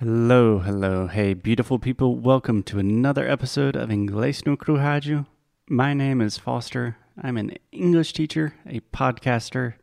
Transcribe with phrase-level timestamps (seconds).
[0.00, 2.16] Hello, hello, hey, beautiful people.
[2.16, 5.26] Welcome to another episode of Inglês no Rádio.
[5.68, 6.96] My name is Foster.
[7.20, 9.74] I'm an English teacher, a podcaster,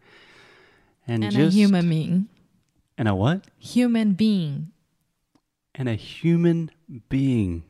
[1.08, 2.30] and, and just a human being.
[2.98, 3.46] and a what?
[3.60, 4.72] Human being.
[5.76, 6.72] And a human
[7.10, 7.62] being.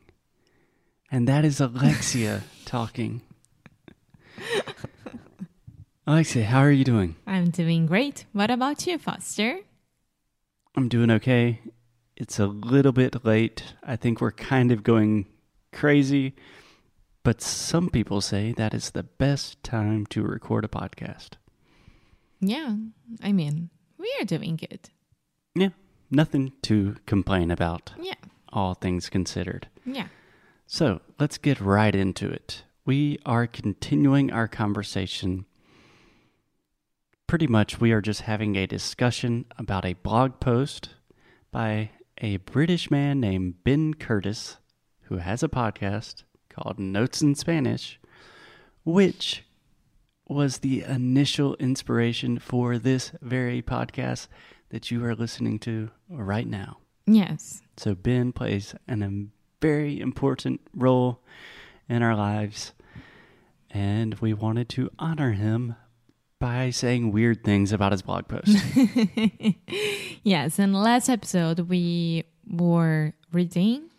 [1.12, 3.20] And that is Alexia talking.
[6.06, 7.14] Alexia, how are you doing?
[7.26, 8.24] I'm doing great.
[8.32, 9.58] What about you, Foster?
[10.74, 11.60] I'm doing okay.
[12.20, 13.74] It's a little bit late.
[13.84, 15.26] I think we're kind of going
[15.72, 16.34] crazy,
[17.22, 21.34] but some people say that is the best time to record a podcast.
[22.40, 22.74] Yeah,
[23.22, 24.90] I mean, we are doing good.
[25.54, 25.68] Yeah,
[26.10, 28.14] nothing to complain about, Yeah,
[28.52, 29.68] all things considered.
[29.86, 30.08] yeah.
[30.66, 32.64] So let's get right into it.
[32.84, 35.46] We are continuing our conversation.
[37.26, 40.90] Pretty much, we are just having a discussion about a blog post
[41.52, 44.58] by a British man named Ben Curtis,
[45.02, 48.00] who has a podcast called Notes in Spanish,
[48.84, 49.44] which
[50.26, 54.28] was the initial inspiration for this very podcast
[54.70, 56.78] that you are listening to right now.
[57.06, 57.62] Yes.
[57.76, 61.20] So Ben plays an, a very important role
[61.88, 62.74] in our lives,
[63.70, 65.76] and we wanted to honor him
[66.40, 68.48] by saying weird things about his blog post.
[70.22, 73.90] yes, in the last episode, we were reading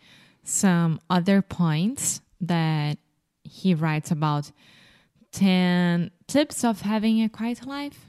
[0.44, 2.98] some other points that
[3.44, 4.52] he writes about
[5.32, 8.06] 10 tips of having a quiet life.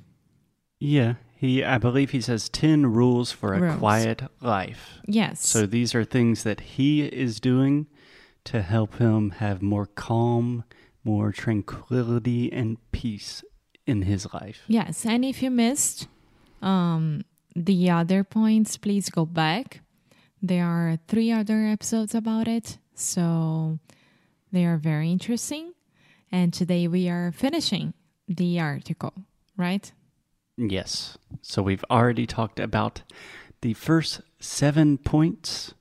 [0.78, 3.78] yeah, he I believe he says 10 rules for a Rules.
[3.78, 4.98] quiet life.
[5.06, 5.46] Yes.
[5.46, 7.86] So these are things that he is doing
[8.44, 10.64] to help him have more calm,
[11.02, 13.42] more tranquility and peace
[13.90, 14.62] in his life.
[14.68, 16.06] Yes, and if you missed
[16.62, 17.24] um,
[17.56, 19.80] the other points, please go back.
[20.40, 23.78] There are three other episodes about it, so
[24.52, 25.74] they are very interesting.
[26.32, 27.92] And today we are finishing
[28.28, 29.12] the article,
[29.56, 29.90] right?
[30.56, 31.18] Yes.
[31.42, 33.02] So we've already talked about
[33.62, 35.74] the first seven points,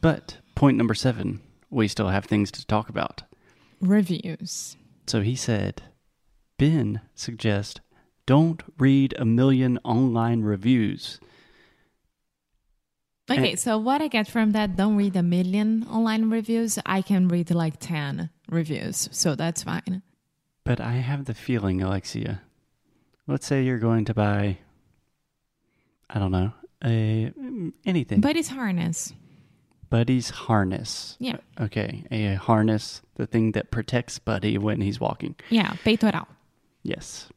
[0.00, 3.22] but point number seven, we still have things to talk about.
[3.80, 4.76] Reviews.
[5.06, 5.82] So he said,
[6.58, 7.80] Ben suggests
[8.26, 11.18] don't read a million online reviews.
[13.30, 16.78] Okay, And- so what I get from that, don't read a million online reviews.
[16.86, 20.02] I can read like 10 reviews, so that's fine.
[20.64, 22.42] But I have the feeling, Alexia,
[23.26, 24.58] let's say you're going to buy,
[26.10, 26.52] I don't know,
[26.84, 27.32] a
[27.84, 28.20] anything.
[28.20, 29.12] Buddy's harness.
[29.90, 31.16] Buddy's harness.
[31.18, 31.38] Yeah.
[31.58, 35.34] Okay, a harness, the thing that protects Buddy when he's walking.
[35.50, 36.26] Yeah, peitoral.
[36.88, 37.28] Yes.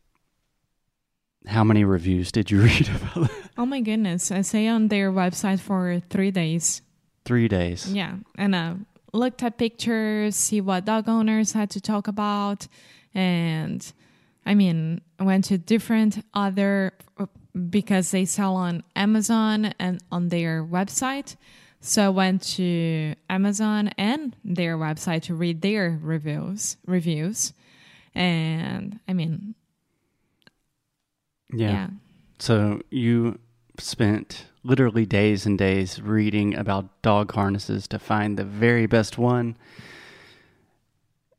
[1.45, 3.49] How many reviews did you read about that?
[3.57, 4.31] Oh my goodness.
[4.31, 6.81] I stay on their website for three days.
[7.25, 7.91] Three days.
[7.91, 8.15] Yeah.
[8.37, 8.75] And uh,
[9.13, 12.67] looked at pictures, see what dog owners had to talk about.
[13.13, 13.85] And
[14.45, 16.93] I mean, I went to different other,
[17.69, 21.35] because they sell on Amazon and on their website.
[21.81, 27.53] So I went to Amazon and their website to read their reviews, reviews.
[28.13, 29.55] And I mean,
[31.53, 31.71] Yeah.
[31.71, 31.87] yeah.
[32.39, 33.39] So you
[33.79, 39.55] spent literally days and days reading about dog harnesses to find the very best one.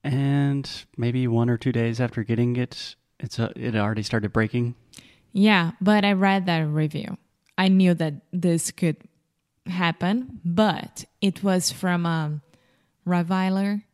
[0.05, 4.75] And maybe one or two days after getting it, it's uh it already started breaking.
[5.33, 7.17] Yeah, but I read that review.
[7.57, 8.97] I knew that this could
[9.67, 12.41] happen, but it was from a
[13.07, 13.85] Rottweiler,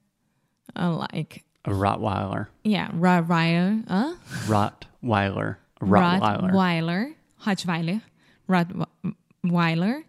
[0.75, 2.47] uh, like A Rottweiler.
[2.65, 4.15] yeah, Rottweiler, uh,
[4.47, 5.57] Rottweiler.
[5.81, 7.15] Rottweiler.
[7.45, 8.03] Rottweiler,
[8.49, 9.15] Rottweiler,
[9.45, 10.03] Rottweiler.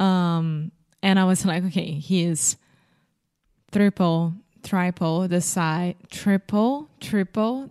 [0.00, 0.70] Um,
[1.02, 2.56] and I was like, okay, he is
[3.72, 7.70] triple, triple the size, triple, triple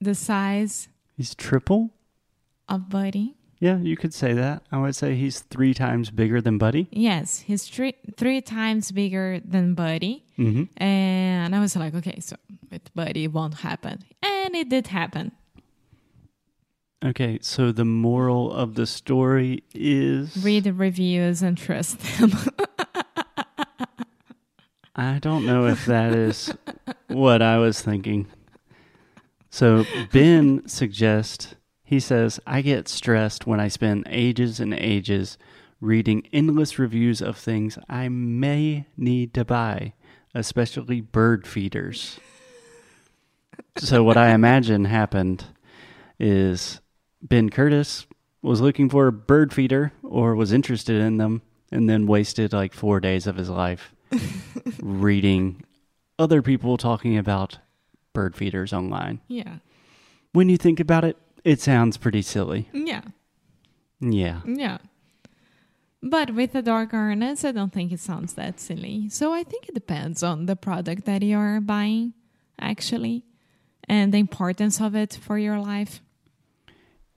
[0.00, 1.90] the size He's triple?
[2.68, 3.36] of Buddy.
[3.64, 4.62] Yeah, you could say that.
[4.70, 6.86] I would say he's three times bigger than Buddy.
[6.90, 10.22] Yes, he's three three times bigger than Buddy.
[10.36, 12.36] hmm And I was like, okay, so
[12.70, 14.04] with Buddy it won't happen.
[14.22, 15.32] And it did happen.
[17.02, 22.32] Okay, so the moral of the story is Read the reviews and trust them.
[24.94, 26.52] I don't know if that is
[27.08, 28.26] what I was thinking.
[29.48, 31.54] So Ben suggests
[31.84, 35.38] he says I get stressed when I spend ages and ages
[35.80, 39.92] reading endless reviews of things I may need to buy,
[40.34, 42.18] especially bird feeders.
[43.76, 45.44] so what I imagine happened
[46.18, 46.80] is
[47.22, 48.06] Ben Curtis
[48.40, 52.72] was looking for a bird feeder or was interested in them and then wasted like
[52.72, 53.94] four days of his life
[54.80, 55.62] reading
[56.18, 57.58] other people talking about
[58.12, 59.20] bird feeders online.
[59.28, 59.56] Yeah.
[60.32, 62.68] When you think about it, it sounds pretty silly.
[62.72, 63.02] Yeah.
[64.00, 64.40] Yeah.
[64.44, 64.78] Yeah.
[66.02, 69.08] But with the dark harness, I don't think it sounds that silly.
[69.08, 72.12] So I think it depends on the product that you're buying,
[72.58, 73.24] actually,
[73.88, 76.02] and the importance of it for your life.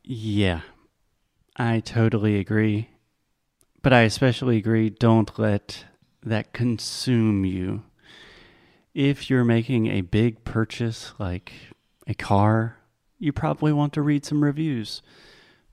[0.04, 0.62] Yeah.
[1.58, 2.90] I totally agree.
[3.82, 5.86] But I especially agree don't let
[6.24, 7.84] that consume you.
[8.94, 11.52] If you're making a big purchase like
[12.08, 12.78] a car,
[13.20, 15.02] you probably want to read some reviews.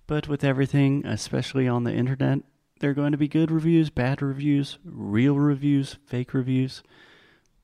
[0.07, 2.41] But with everything, especially on the internet,
[2.81, 6.83] there are going to be good reviews, bad reviews, real reviews, fake reviews.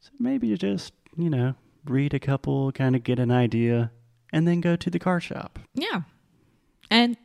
[0.00, 1.54] So maybe you just, you know,
[1.84, 3.90] read a couple, kind of get an idea,
[4.32, 5.58] and then go to the car shop.
[5.74, 6.02] Yeah.
[6.90, 7.16] And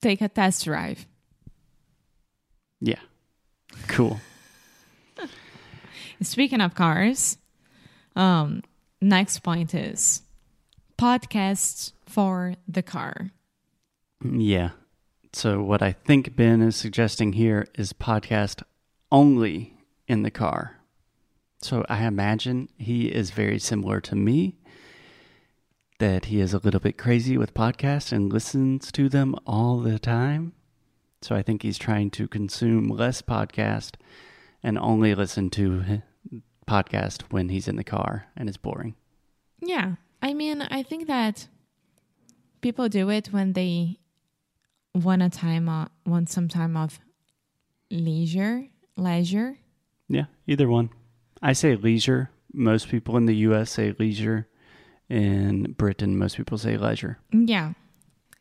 [0.00, 1.06] take a test drive.
[2.80, 3.00] Yeah.
[3.88, 4.20] Cool.
[6.22, 7.36] Speaking of cars,
[8.16, 8.62] um,
[9.00, 10.22] next point is
[11.02, 13.32] podcasts for the car.
[14.24, 14.70] Yeah.
[15.32, 18.62] So what I think Ben is suggesting here is podcast
[19.10, 19.74] only
[20.06, 20.76] in the car.
[21.60, 24.60] So I imagine he is very similar to me
[25.98, 29.98] that he is a little bit crazy with podcasts and listens to them all the
[29.98, 30.52] time.
[31.20, 33.94] So I think he's trying to consume less podcast
[34.62, 36.02] and only listen to
[36.68, 38.94] podcast when he's in the car and it's boring.
[39.60, 39.94] Yeah.
[40.22, 41.48] I mean, I think that
[42.60, 43.98] people do it when they
[44.94, 47.00] want a time uh, want some time of
[47.90, 49.58] leisure, leisure.
[50.08, 50.90] Yeah, either one.
[51.42, 52.30] I say leisure.
[52.52, 54.48] Most people in the US say leisure.
[55.08, 57.18] In Britain, most people say leisure.
[57.32, 57.72] Yeah.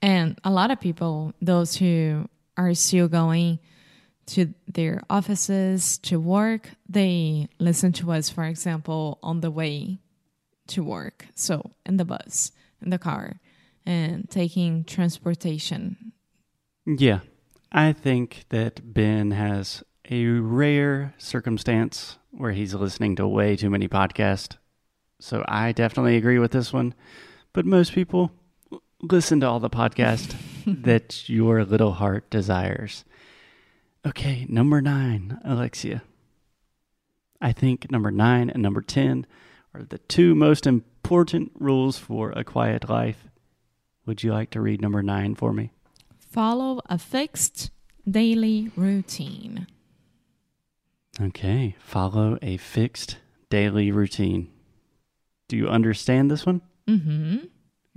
[0.01, 3.59] And a lot of people, those who are still going
[4.27, 9.99] to their offices to work, they listen to us, for example, on the way
[10.67, 11.27] to work.
[11.35, 13.39] So in the bus, in the car,
[13.85, 16.13] and taking transportation.
[16.85, 17.19] Yeah.
[17.71, 23.87] I think that Ben has a rare circumstance where he's listening to way too many
[23.87, 24.57] podcasts.
[25.19, 26.93] So I definitely agree with this one.
[27.53, 28.31] But most people
[29.01, 30.35] listen to all the podcasts
[30.83, 33.05] that your little heart desires.
[34.05, 36.03] Okay, number nine, Alexia.
[37.39, 39.25] I think number nine and number 10
[39.73, 43.27] are the two most important rules for a quiet life.
[44.05, 45.71] Would you like to read number nine for me?
[46.19, 47.71] Follow a fixed
[48.09, 49.67] daily routine.
[51.21, 53.17] Okay, follow a fixed
[53.49, 54.49] daily routine.
[55.47, 56.61] Do you understand this one?
[56.87, 57.37] Mm hmm.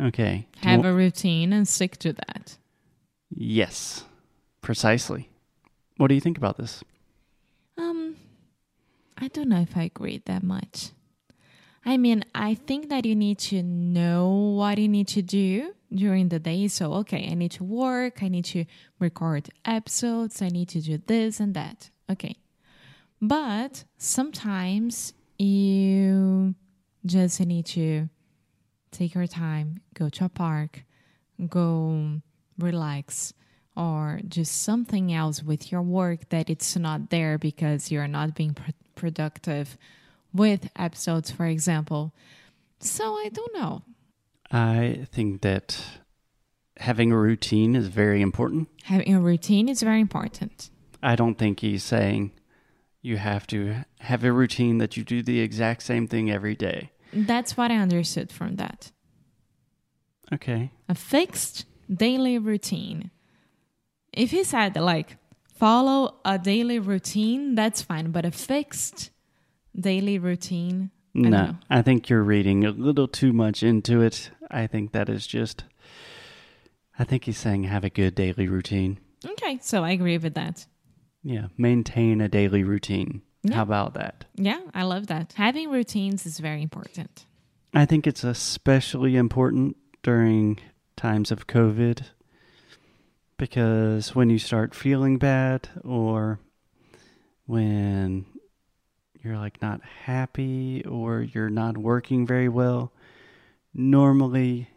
[0.07, 0.49] Okay.
[0.63, 2.59] Have a routine and stick to that.
[3.31, 4.05] yes,
[4.61, 5.31] precisely.
[5.97, 6.83] What do you think about this?
[7.79, 8.17] Um,
[9.17, 10.91] I don't know if I agree that much.
[11.87, 16.29] I mean, I think that you need to know what you need to do during
[16.29, 16.69] the day.
[16.69, 18.65] So, okay, I need to work, I need to
[18.99, 21.91] record episodes, I need to do this and that.
[22.11, 22.37] Okay.
[23.21, 26.55] But sometimes you
[27.05, 28.09] just need to
[28.91, 30.85] take your time, go to a park,
[31.49, 32.21] go
[32.59, 33.35] relax,
[33.77, 38.55] or do something else with your work that it's not there because you're not being
[38.55, 39.77] pr- productive
[40.35, 42.13] with episodes, for example.
[42.81, 43.83] So I don't know.
[44.51, 45.83] I think that
[46.77, 48.69] having a routine is very important.
[48.85, 50.71] Having a routine is very important.
[51.03, 52.33] I don't think he's saying
[53.01, 56.91] you have to have a routine that you do the exact same thing every day.
[57.13, 58.91] That's what I understood from that.
[60.33, 60.73] Okay.
[60.89, 63.11] A fixed daily routine.
[64.13, 65.17] If he said like
[65.55, 69.11] follow a daily routine, that's fine, but a fixed
[69.79, 71.57] daily routine, I no, know.
[71.71, 74.31] I think you're reading a little too much into it.
[74.51, 75.65] I think that is just.
[76.99, 78.99] I think he's saying have a good daily routine.
[79.25, 80.67] Okay, so I agree with that.
[81.23, 83.23] Yeah, maintain a daily routine.
[83.43, 83.57] Yeah.
[83.57, 84.25] How about that?
[84.37, 85.35] Yeah, I love that.
[85.37, 87.27] Having routines is very important.
[87.73, 90.59] I think it's especially important during
[90.97, 92.03] times of COVID
[93.37, 96.39] because when you start feeling bad or
[97.47, 98.27] when
[99.25, 102.93] you're like not happy or you're not working very well,
[103.73, 104.69] normally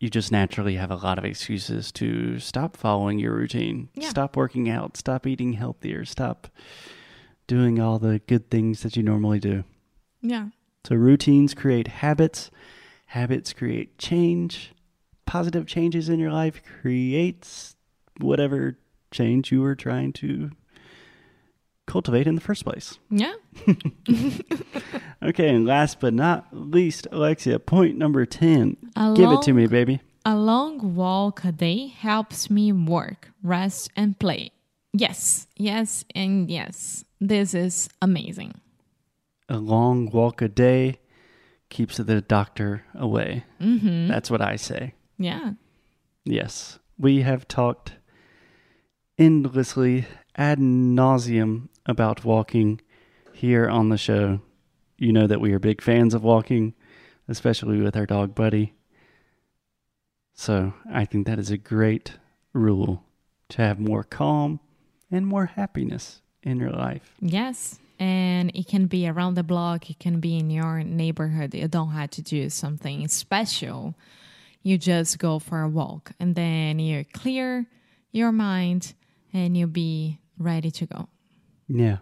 [0.00, 4.08] you just naturally have a lot of excuses to stop following your routine, Yeah.
[4.08, 6.48] stop working out, stop eating healthier, stop
[7.46, 9.62] doing all the good things that you normally do.
[10.20, 10.48] Yeah.
[10.84, 12.50] So routines create habits,
[13.06, 14.72] habits create change.
[15.26, 17.76] Positive changes in your life creates
[18.20, 18.78] whatever
[19.12, 20.50] change you are trying to
[21.92, 22.98] cultivate in the first place.
[23.10, 23.34] Yeah.
[25.22, 28.76] Okay, and last but not least, Alexia, point number 10.
[28.96, 30.00] A Give it to me, baby.
[30.24, 34.50] A long walk a day helps me work, rest, and play.
[34.92, 37.04] Yes, yes, and yes.
[37.20, 38.54] This is amazing.
[39.48, 40.98] A long walk a day
[41.70, 43.44] keeps the doctor away.
[43.60, 44.08] Mm-hmm.
[44.08, 44.94] That's what I say.
[45.18, 45.52] Yeah.
[46.24, 47.92] Yes, we have talked
[49.18, 50.06] endlessly
[50.42, 52.80] ad nauseum about walking
[53.32, 54.40] here on the show.
[54.98, 56.74] You know that we are big fans of walking,
[57.28, 58.74] especially with our dog Buddy.
[60.34, 62.14] So I think that is a great
[62.52, 63.04] rule
[63.50, 64.58] to have more calm
[65.12, 67.14] and more happiness in your life.
[67.20, 67.78] Yes.
[68.00, 71.54] And it can be around the block, it can be in your neighborhood.
[71.54, 73.94] You don't have to do something special.
[74.64, 77.66] You just go for a walk and then you clear
[78.10, 78.94] your mind
[79.32, 81.08] and you'll be ready to go.
[81.68, 81.98] Yeah.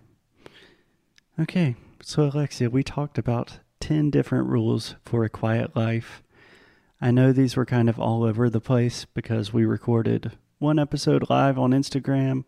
[1.38, 6.22] Okay, so Alexia, we talked about 10 different rules for a quiet life.
[7.00, 11.30] I know these were kind of all over the place because we recorded one episode
[11.30, 12.44] live on Instagram,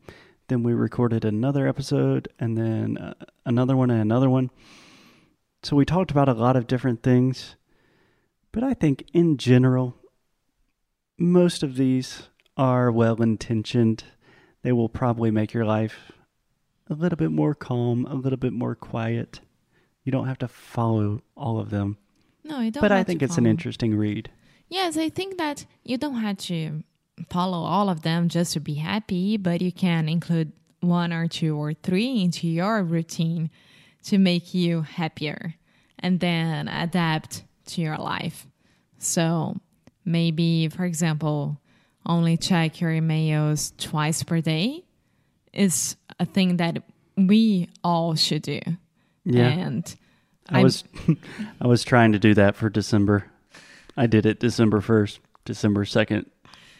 [0.48, 3.14] then we recorded another episode, and then uh,
[3.46, 4.50] another one and another one.
[5.62, 7.56] So we talked about a lot of different things,
[8.52, 9.96] but I think in general,
[11.16, 14.04] most of these are well intentioned.
[14.62, 16.12] They will probably make your life
[16.88, 19.40] a little bit more calm, a little bit more quiet.
[20.04, 21.96] You don't have to follow all of them,
[22.44, 24.30] No, you don't but I think it's an interesting read.
[24.68, 26.82] Yes, I think that you don't have to
[27.28, 31.56] follow all of them just to be happy, but you can include one or two
[31.56, 33.50] or three into your routine
[34.04, 35.54] to make you happier
[35.98, 38.46] and then adapt to your life.
[38.98, 39.56] So
[40.04, 41.60] maybe, for example,
[42.06, 44.84] only check your emails twice per day
[45.52, 46.82] is a thing that
[47.16, 48.60] we all should do.
[49.24, 49.94] Yeah, And
[50.48, 50.84] I I'm- was
[51.60, 53.26] I was trying to do that for December.
[53.96, 56.30] I did it December first, December second,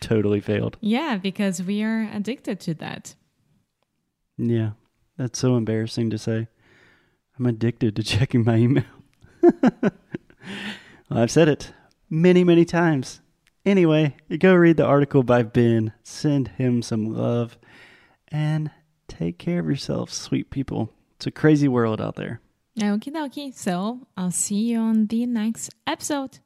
[0.01, 0.77] totally failed.
[0.81, 3.15] yeah, because we are addicted to that.
[4.39, 4.71] Yeah,
[5.19, 6.49] that's so embarrassing to say.
[7.39, 8.85] I'm addicted to checking my email.
[9.43, 9.91] well,
[11.11, 11.73] I've said it
[12.09, 13.21] many, many times.
[13.65, 17.57] Anyway, go read the article by Ben, send him some love,
[18.29, 18.71] and
[19.07, 20.93] take care of yourselves, sweet people.
[21.17, 22.41] It's a crazy world out there.
[22.79, 23.55] Okie dokie.
[23.55, 26.39] So I'll see you on the next episode.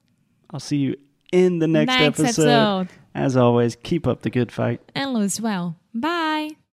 [0.51, 0.97] I'll see you
[1.33, 2.27] in the next, episode.
[2.27, 2.89] episode.
[3.15, 4.81] As always, keep up the good fight.
[4.95, 5.77] And lose well.
[5.95, 6.57] Bye.